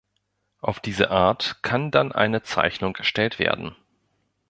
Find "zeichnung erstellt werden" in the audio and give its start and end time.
2.41-3.75